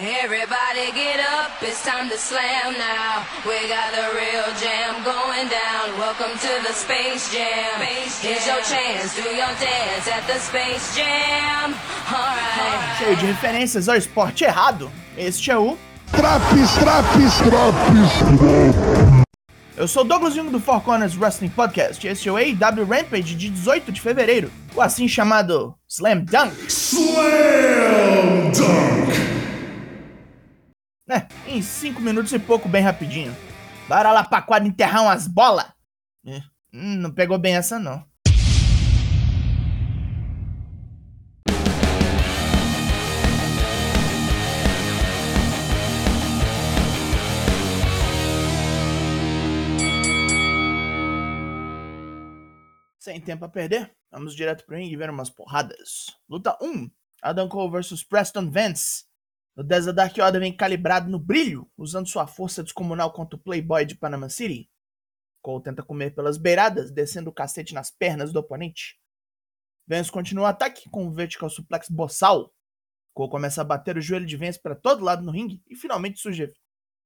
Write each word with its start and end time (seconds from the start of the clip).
Everybody 0.00 0.90
get 0.92 1.20
up, 1.20 1.50
it's 1.60 1.84
time 1.84 2.08
to 2.08 2.16
slam 2.16 2.72
now. 2.78 3.26
We 3.44 3.68
got 3.68 3.92
the 3.92 4.08
real 4.16 4.48
jam 4.58 5.04
going 5.04 5.48
down. 5.48 5.98
Welcome 5.98 6.32
to 6.38 6.62
the 6.66 6.72
Space 6.72 7.30
Jam. 7.30 7.78
Here's 8.22 8.46
your 8.46 8.62
chance, 8.62 9.14
do 9.14 9.28
your 9.28 9.52
dance 9.60 10.08
at 10.08 10.26
the 10.26 10.38
Space 10.38 10.96
Jam. 10.96 11.74
Alright. 12.10 12.98
Cheio 12.98 13.16
de 13.16 13.26
referências 13.26 13.86
ao 13.86 13.96
esporte 13.96 14.44
errado. 14.44 14.90
Este 15.14 15.50
é 15.50 15.58
o. 15.58 15.76
Traps, 16.10 16.72
traps, 16.78 17.36
traps. 17.36 18.12
Eu 19.76 19.86
sou 19.86 20.04
Douglas 20.04 20.34
Jung 20.34 20.50
do 20.50 20.58
Four 20.58 20.80
Corners 20.80 21.18
Wrestling 21.18 21.50
Podcast. 21.50 22.06
Este 22.06 22.30
é 22.30 22.32
o 22.32 22.36
AEW 22.38 22.86
Rampage 22.86 23.34
de 23.34 23.50
18 23.50 23.92
de 23.92 24.00
fevereiro. 24.00 24.50
O 24.74 24.80
assim 24.80 25.06
chamado 25.06 25.74
Slam 25.86 26.24
Dunk. 26.24 26.66
Slam 26.66 28.52
Dunk. 28.52 29.41
Em 31.52 31.60
5 31.60 32.00
minutos 32.00 32.32
e 32.32 32.38
pouco, 32.38 32.66
bem 32.66 32.80
rapidinho. 32.80 33.36
Bora 33.86 34.10
lá 34.10 34.24
pra 34.24 34.40
quadra 34.40 34.66
enterrar 34.66 35.02
umas 35.02 35.26
bolas. 35.26 35.66
É, 36.24 36.38
hum, 36.72 36.96
não 36.96 37.12
pegou 37.12 37.38
bem 37.38 37.54
essa 37.54 37.78
não. 37.78 38.02
Sem 52.98 53.20
tempo 53.20 53.44
a 53.44 53.48
perder, 53.50 53.94
vamos 54.10 54.34
direto 54.34 54.64
pro 54.64 54.76
ringue 54.76 54.96
ver 54.96 55.10
umas 55.10 55.28
porradas. 55.28 56.16
Luta 56.26 56.56
1: 56.62 56.90
Adam 57.20 57.46
Cole 57.46 57.72
vs 57.72 58.02
Preston 58.02 58.50
Vance. 58.50 59.11
O 59.54 59.62
Desert 59.62 59.94
Dark 59.94 60.16
Order 60.16 60.40
vem 60.40 60.56
calibrado 60.56 61.10
no 61.10 61.18
brilho, 61.18 61.70
usando 61.76 62.08
sua 62.08 62.26
força 62.26 62.62
descomunal 62.62 63.12
contra 63.12 63.36
o 63.36 63.38
Playboy 63.38 63.84
de 63.84 63.94
Panama 63.94 64.28
City. 64.30 64.70
Cole 65.42 65.62
tenta 65.62 65.82
comer 65.82 66.14
pelas 66.14 66.38
beiradas, 66.38 66.90
descendo 66.90 67.28
o 67.28 67.34
cacete 67.34 67.74
nas 67.74 67.90
pernas 67.90 68.32
do 68.32 68.38
oponente. 68.38 68.98
Vance 69.86 70.10
continua 70.10 70.44
o 70.44 70.46
ataque 70.46 70.88
com 70.88 71.04
um 71.04 71.12
vertical 71.12 71.50
suplex 71.50 71.88
boçal. 71.90 72.50
Cole 73.12 73.30
começa 73.30 73.60
a 73.60 73.64
bater 73.64 73.98
o 73.98 74.00
joelho 74.00 74.24
de 74.24 74.36
Vance 74.38 74.60
para 74.60 74.74
todo 74.74 75.04
lado 75.04 75.22
no 75.22 75.32
ringue 75.32 75.62
e 75.68 75.76
finalmente 75.76 76.18
surge 76.18 76.50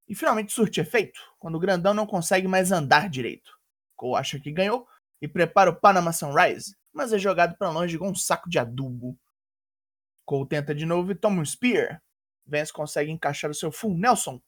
e 0.09 0.15
finalmente 0.15 0.53
surte 0.53 0.81
efeito, 0.81 1.21
quando 1.37 1.57
o 1.57 1.61
grandão 1.61 1.93
não 1.93 2.07
consegue 2.07 2.47
mais 2.47 2.71
andar 2.71 3.11
direito. 3.11 3.51
Cole 3.97 4.21
acha 4.21 4.39
que 4.39 4.53
ganhou 4.53 4.87
e 5.21 5.27
prepara 5.27 5.71
o 5.71 5.75
Panama 5.75 6.13
Sunrise, 6.13 6.77
mas 6.93 7.13
é 7.13 7.19
jogado 7.19 7.57
para 7.57 7.71
longe 7.71 7.99
com 7.99 8.11
um 8.11 8.15
saco 8.15 8.49
de 8.49 8.57
adubo. 8.57 9.19
Cole 10.25 10.49
tenta 10.49 10.73
de 10.73 10.87
novo 10.87 11.11
e 11.11 11.15
toma 11.17 11.41
um 11.41 11.45
Spear. 11.45 12.01
Vance 12.47 12.73
consegue 12.73 13.11
encaixar 13.11 13.51
o 13.51 13.55
seu 13.55 13.73
Full 13.73 13.97
Nelson 13.97 14.41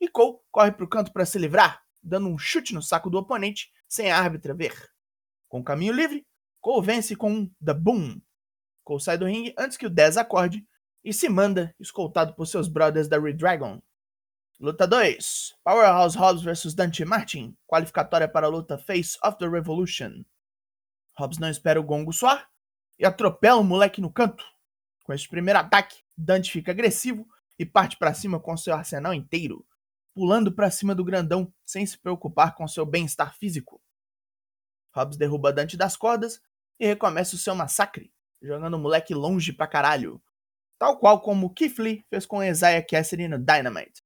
e 0.00 0.08
Cole 0.08 0.38
corre 0.50 0.72
para 0.72 0.84
o 0.84 0.88
canto 0.88 1.12
para 1.12 1.26
se 1.26 1.38
livrar, 1.38 1.82
dando 2.02 2.28
um 2.28 2.38
chute 2.38 2.72
no 2.72 2.80
saco 2.80 3.10
do 3.10 3.18
oponente 3.18 3.70
sem 3.88 4.10
a 4.10 4.18
árbitra 4.18 4.54
ver. 4.54 4.74
Com 5.48 5.60
o 5.60 5.64
caminho 5.64 5.92
livre, 5.92 6.26
Cole 6.60 6.86
vence 6.86 7.16
com 7.16 7.30
um 7.30 7.54
The 7.64 7.74
Boom. 7.74 8.20
Cole 8.84 9.00
sai 9.00 9.18
do 9.18 9.26
ringue 9.26 9.54
antes 9.58 9.76
que 9.76 9.86
o 9.86 9.90
10 9.90 10.16
acorde 10.16 10.66
e 11.04 11.12
se 11.12 11.28
manda, 11.28 11.74
escoltado 11.78 12.34
por 12.34 12.46
seus 12.46 12.68
brothers 12.68 13.08
da 13.08 13.18
Red 13.18 13.34
Dragon. 13.34 13.82
Luta 14.58 14.86
2: 14.86 15.56
Powerhouse 15.64 16.16
Hobbs 16.16 16.42
vs 16.42 16.74
Dante 16.74 17.04
Martin, 17.04 17.56
qualificatória 17.66 18.28
para 18.28 18.46
a 18.46 18.50
luta 18.50 18.78
Face 18.78 19.18
of 19.24 19.38
the 19.38 19.48
Revolution. 19.48 20.22
Hobbs 21.18 21.38
não 21.38 21.48
espera 21.48 21.80
o 21.80 21.84
gongo 21.84 22.12
soar 22.12 22.48
e 22.98 23.06
atropela 23.06 23.60
o 23.60 23.64
moleque 23.64 24.00
no 24.00 24.12
canto. 24.12 24.44
Com 25.02 25.12
este 25.14 25.28
primeiro 25.28 25.58
ataque, 25.58 26.02
Dante 26.16 26.52
fica 26.52 26.72
agressivo 26.72 27.26
e 27.60 27.66
parte 27.66 27.98
para 27.98 28.14
cima 28.14 28.40
com 28.40 28.56
seu 28.56 28.72
arsenal 28.72 29.12
inteiro, 29.12 29.66
pulando 30.14 30.50
para 30.50 30.70
cima 30.70 30.94
do 30.94 31.04
grandão 31.04 31.52
sem 31.62 31.84
se 31.84 31.98
preocupar 31.98 32.54
com 32.54 32.66
seu 32.66 32.86
bem-estar 32.86 33.36
físico. 33.36 33.82
Hobbs 34.94 35.18
derruba 35.18 35.52
Dante 35.52 35.76
das 35.76 35.94
cordas 35.94 36.40
e 36.78 36.86
recomeça 36.86 37.36
o 37.36 37.38
seu 37.38 37.54
massacre, 37.54 38.10
jogando 38.40 38.78
o 38.78 38.78
moleque 38.78 39.12
longe 39.12 39.52
pra 39.52 39.66
caralho, 39.66 40.22
tal 40.78 40.98
qual 40.98 41.20
como 41.20 41.52
Keith 41.52 41.78
Lee 41.78 42.02
fez 42.08 42.24
com 42.24 42.42
Isaiah 42.42 42.82
Cassidy 42.82 43.28
no 43.28 43.38
Dynamite. 43.38 44.02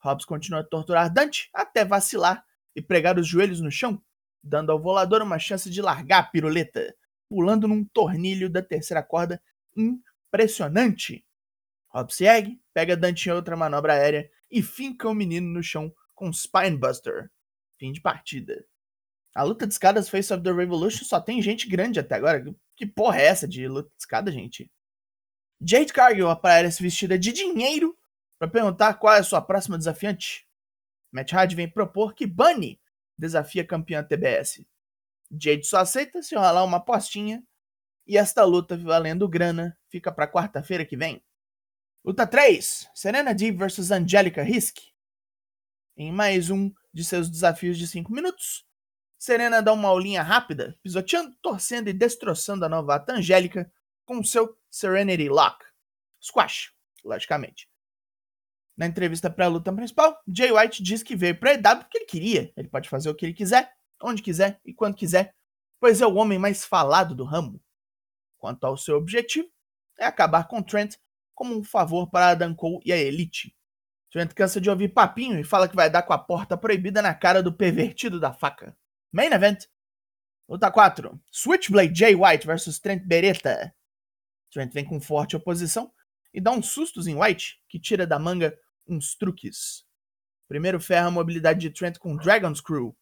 Hobbs 0.00 0.26
continua 0.26 0.60
a 0.60 0.64
torturar 0.64 1.10
Dante 1.10 1.48
até 1.54 1.86
vacilar 1.86 2.44
e 2.76 2.82
pregar 2.82 3.18
os 3.18 3.26
joelhos 3.26 3.62
no 3.62 3.70
chão, 3.70 3.98
dando 4.42 4.70
ao 4.70 4.78
volador 4.78 5.22
uma 5.22 5.38
chance 5.38 5.70
de 5.70 5.80
largar 5.80 6.18
a 6.18 6.26
piruleta, 6.26 6.94
pulando 7.30 7.66
num 7.66 7.82
tornilho 7.82 8.50
da 8.50 8.60
terceira 8.60 9.02
corda 9.02 9.42
impressionante. 9.74 11.24
Se 12.08 12.24
ergue, 12.24 12.60
pega 12.72 12.96
Dante 12.96 13.28
em 13.28 13.32
outra 13.32 13.56
manobra 13.56 13.92
aérea 13.92 14.30
e 14.50 14.62
finca 14.62 15.08
o 15.08 15.14
menino 15.14 15.48
no 15.48 15.62
chão 15.62 15.94
com 16.14 16.32
Spinebuster. 16.32 17.30
Fim 17.78 17.92
de 17.92 18.00
partida. 18.00 18.64
A 19.34 19.42
luta 19.42 19.66
de 19.66 19.74
escadas 19.74 20.08
Face 20.08 20.32
of 20.32 20.42
the 20.42 20.52
Revolution 20.52 21.04
só 21.04 21.20
tem 21.20 21.42
gente 21.42 21.68
grande 21.68 21.98
até 21.98 22.14
agora. 22.14 22.44
Que 22.76 22.86
porra 22.86 23.18
é 23.20 23.26
essa 23.26 23.48
de 23.48 23.66
luta 23.66 23.88
de 23.90 23.96
escada, 23.98 24.30
gente? 24.30 24.70
Jade 25.60 25.92
Cargill 25.92 26.28
aparece 26.28 26.82
vestida 26.82 27.18
de 27.18 27.32
dinheiro 27.32 27.96
para 28.38 28.48
perguntar 28.48 28.94
qual 28.94 29.14
é 29.14 29.18
a 29.18 29.24
sua 29.24 29.40
próxima 29.40 29.78
desafiante. 29.78 30.46
Matt 31.10 31.32
Hardy 31.32 31.54
vem 31.54 31.68
propor 31.68 32.14
que 32.14 32.26
Bunny 32.26 32.80
desafie 33.16 33.60
a 33.60 33.66
campeã 33.66 34.02
TBS. 34.02 34.66
Jade 35.30 35.64
só 35.64 35.78
aceita 35.78 36.22
se 36.22 36.34
rolar 36.34 36.64
uma 36.64 36.78
apostinha 36.78 37.42
e 38.06 38.18
esta 38.18 38.44
luta 38.44 38.76
valendo 38.76 39.28
grana 39.28 39.76
fica 39.88 40.12
para 40.12 40.30
quarta-feira 40.30 40.84
que 40.84 40.96
vem. 40.96 41.22
Luta 42.06 42.26
3: 42.26 42.90
Serena 42.94 43.34
Deeb 43.34 43.56
vs 43.56 43.90
Angelica 43.90 44.42
Risk. 44.42 44.76
Em 45.96 46.12
mais 46.12 46.50
um 46.50 46.70
de 46.92 47.02
seus 47.02 47.30
desafios 47.30 47.78
de 47.78 47.86
5 47.86 48.12
minutos, 48.12 48.66
Serena 49.18 49.62
dá 49.62 49.72
uma 49.72 49.88
aulinha 49.88 50.22
rápida, 50.22 50.78
pisoteando, 50.82 51.34
torcendo 51.40 51.88
e 51.88 51.94
destroçando 51.94 52.62
a 52.62 52.68
novata 52.68 53.14
Angélica 53.14 53.72
com 54.04 54.22
seu 54.22 54.54
Serenity 54.70 55.30
Lock. 55.30 55.64
Squash, 56.22 56.74
logicamente. 57.02 57.70
Na 58.76 58.84
entrevista 58.84 59.30
para 59.30 59.46
a 59.46 59.48
luta 59.48 59.72
principal, 59.72 60.20
Jay 60.28 60.52
White 60.52 60.82
diz 60.82 61.02
que 61.02 61.16
veio 61.16 61.40
para 61.40 61.54
EW 61.54 61.84
porque 61.84 61.96
ele 61.96 62.04
queria. 62.04 62.52
Ele 62.54 62.68
pode 62.68 62.86
fazer 62.86 63.08
o 63.08 63.14
que 63.14 63.24
ele 63.24 63.32
quiser, 63.32 63.72
onde 64.02 64.20
quiser 64.20 64.60
e 64.62 64.74
quando 64.74 64.94
quiser, 64.94 65.34
pois 65.80 66.02
é 66.02 66.06
o 66.06 66.16
homem 66.16 66.38
mais 66.38 66.66
falado 66.66 67.14
do 67.14 67.24
ramo. 67.24 67.58
Quanto 68.36 68.64
ao 68.64 68.76
seu 68.76 68.98
objetivo, 68.98 69.50
é 69.98 70.04
acabar 70.04 70.46
com 70.48 70.62
Trent 70.62 70.96
como 71.34 71.56
um 71.56 71.64
favor 71.64 72.08
para 72.10 72.28
Adam 72.28 72.54
Cole 72.54 72.80
e 72.84 72.92
a 72.92 72.96
Elite. 72.96 73.54
Trent 74.10 74.32
cansa 74.32 74.60
de 74.60 74.70
ouvir 74.70 74.90
papinho 74.90 75.38
e 75.38 75.44
fala 75.44 75.68
que 75.68 75.74
vai 75.74 75.90
dar 75.90 76.02
com 76.02 76.12
a 76.12 76.18
porta 76.18 76.56
proibida 76.56 77.02
na 77.02 77.12
cara 77.12 77.42
do 77.42 77.52
pervertido 77.52 78.20
da 78.20 78.32
faca. 78.32 78.76
Main 79.10 79.32
Event. 79.32 79.64
Luta 80.48 80.70
4. 80.70 81.20
Switchblade 81.32 81.98
Jay 81.98 82.14
White 82.14 82.46
vs 82.46 82.78
Trent 82.78 83.02
Beretta. 83.02 83.74
Trent 84.52 84.72
vem 84.72 84.84
com 84.84 85.00
forte 85.00 85.34
oposição 85.34 85.92
e 86.32 86.40
dá 86.40 86.52
uns 86.52 86.68
sustos 86.68 87.06
em 87.06 87.20
White, 87.20 87.60
que 87.68 87.78
tira 87.80 88.06
da 88.06 88.18
manga 88.18 88.56
uns 88.86 89.16
truques. 89.16 89.84
Primeiro 90.46 90.78
ferra 90.78 91.08
a 91.08 91.10
mobilidade 91.10 91.60
de 91.60 91.70
Trent 91.70 91.98
com 91.98 92.16
Dragon 92.16 92.54
Screw. 92.54 92.96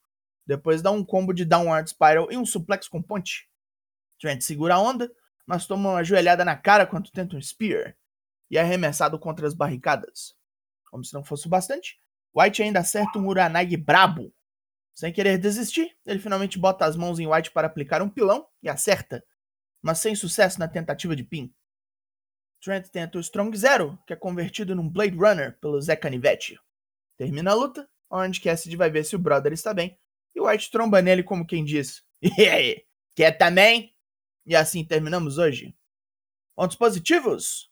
Depois 0.46 0.80
dá 0.80 0.90
um 0.90 1.04
combo 1.04 1.32
de 1.32 1.44
Downward 1.44 1.88
Spiral 1.90 2.30
e 2.32 2.36
um 2.36 2.46
suplex 2.46 2.88
com 2.88 3.02
ponte. 3.02 3.48
Trent 4.18 4.40
segura 4.40 4.76
a 4.76 4.80
onda, 4.80 5.10
mas 5.44 5.66
toma 5.66 5.90
uma 5.90 6.04
joelhada 6.04 6.44
na 6.44 6.56
cara 6.56 6.86
quando 6.86 7.10
tenta 7.10 7.36
um 7.36 7.42
Spear. 7.42 7.96
E 8.52 8.58
é 8.58 8.60
arremessado 8.60 9.18
contra 9.18 9.46
as 9.46 9.54
barricadas. 9.54 10.36
Como 10.90 11.02
se 11.02 11.14
não 11.14 11.24
fosse 11.24 11.46
o 11.46 11.48
bastante, 11.48 11.98
White 12.36 12.62
ainda 12.62 12.80
acerta 12.80 13.18
um 13.18 13.26
Uranagi 13.26 13.78
brabo. 13.78 14.30
Sem 14.94 15.10
querer 15.10 15.38
desistir, 15.38 15.96
ele 16.04 16.18
finalmente 16.18 16.58
bota 16.58 16.84
as 16.84 16.94
mãos 16.94 17.18
em 17.18 17.26
White 17.26 17.50
para 17.50 17.66
aplicar 17.66 18.02
um 18.02 18.10
pilão 18.10 18.46
e 18.62 18.68
acerta, 18.68 19.24
mas 19.80 20.00
sem 20.00 20.14
sucesso 20.14 20.60
na 20.60 20.68
tentativa 20.68 21.16
de 21.16 21.24
pin. 21.24 21.50
Trent 22.62 22.88
tenta 22.88 23.16
o 23.16 23.22
Strong 23.22 23.56
Zero, 23.56 23.98
que 24.06 24.12
é 24.12 24.16
convertido 24.16 24.76
num 24.76 24.88
Blade 24.88 25.16
Runner 25.16 25.58
pelo 25.58 25.80
Zé 25.80 25.96
Canivete. 25.96 26.60
Termina 27.16 27.52
a 27.52 27.54
luta, 27.54 27.88
onde 28.10 28.38
Cassidy 28.38 28.76
vai 28.76 28.90
ver 28.90 29.04
se 29.04 29.16
o 29.16 29.18
brother 29.18 29.54
está 29.54 29.72
bem, 29.72 29.98
e 30.34 30.40
White 30.42 30.70
tromba 30.70 31.00
nele 31.00 31.22
como 31.22 31.46
quem 31.46 31.64
diz: 31.64 32.04
E 32.20 32.46
aí, 32.46 32.84
quer 33.14 33.32
também? 33.32 33.96
E 34.44 34.54
assim 34.54 34.84
terminamos 34.84 35.38
hoje. 35.38 35.74
Pontos 36.54 36.76
positivos? 36.76 37.71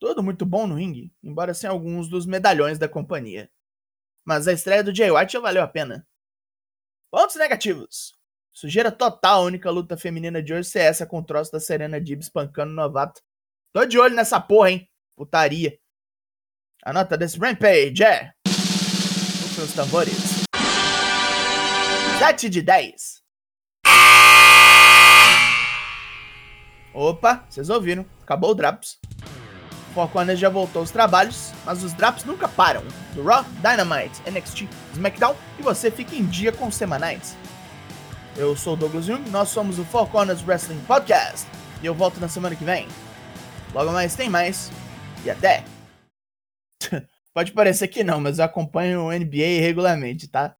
Tudo 0.00 0.22
muito 0.22 0.46
bom 0.46 0.66
no 0.66 0.76
ringue, 0.76 1.12
embora 1.22 1.52
sem 1.52 1.68
alguns 1.68 2.08
dos 2.08 2.26
medalhões 2.26 2.78
da 2.78 2.88
companhia. 2.88 3.50
Mas 4.24 4.46
a 4.46 4.52
estreia 4.52 4.84
do 4.84 4.94
Jay 4.94 5.10
White 5.10 5.32
já 5.32 5.40
valeu 5.40 5.62
a 5.62 5.68
pena. 5.68 6.06
Pontos 7.10 7.36
negativos. 7.36 8.14
Sujeira 8.52 8.92
total 8.92 9.42
a 9.42 9.44
única 9.44 9.70
luta 9.70 9.96
feminina 9.96 10.42
de 10.42 10.52
hoje 10.52 10.68
ser 10.68 10.80
essa 10.80 11.06
com 11.06 11.18
o 11.18 11.24
troço 11.24 11.50
da 11.50 11.60
Serena 11.60 12.00
Deeb 12.00 12.20
espancando 12.20 12.72
o 12.72 12.74
novato 12.74 13.22
Tô 13.72 13.84
de 13.84 13.98
olho 13.98 14.14
nessa 14.14 14.40
porra, 14.40 14.70
hein? 14.70 14.88
Putaria. 15.16 15.78
A 16.82 16.92
nota 16.92 17.18
desse 17.18 17.38
Rampage 17.38 18.02
é. 18.02 18.32
Os 18.46 19.72
tambores. 19.74 20.44
7 22.18 22.48
de 22.48 22.62
10. 22.62 23.22
Opa, 26.94 27.46
vocês 27.48 27.68
ouviram. 27.68 28.06
Acabou 28.22 28.50
o 28.50 28.54
Drops. 28.54 28.97
Corners 29.94 30.38
já 30.38 30.48
voltou 30.48 30.80
aos 30.80 30.90
trabalhos, 30.90 31.52
mas 31.64 31.82
os 31.82 31.92
drops 31.92 32.24
nunca 32.24 32.48
param. 32.48 32.82
Do 33.14 33.22
Raw, 33.22 33.44
Dynamite, 33.62 34.22
NXT, 34.30 34.68
SmackDown 34.92 35.34
e 35.58 35.62
você 35.62 35.90
fica 35.90 36.14
em 36.14 36.24
dia 36.24 36.52
com 36.52 36.66
os 36.66 36.74
semanais. 36.74 37.36
Eu 38.36 38.56
sou 38.56 38.74
o 38.74 38.76
Douglas 38.76 39.06
Jung, 39.06 39.28
nós 39.30 39.48
somos 39.48 39.78
o 39.78 39.84
Four 39.84 40.08
Corners 40.08 40.46
Wrestling 40.46 40.80
Podcast 40.86 41.46
e 41.82 41.86
eu 41.86 41.94
volto 41.94 42.20
na 42.20 42.28
semana 42.28 42.54
que 42.54 42.64
vem. 42.64 42.86
Logo 43.74 43.92
mais 43.92 44.14
tem 44.14 44.28
mais 44.28 44.70
e 45.24 45.30
até! 45.30 45.64
Pode 47.34 47.52
parecer 47.52 47.88
que 47.88 48.02
não, 48.02 48.20
mas 48.20 48.38
eu 48.38 48.44
acompanho 48.44 49.02
o 49.02 49.12
NBA 49.12 49.60
regularmente, 49.60 50.28
tá? 50.28 50.56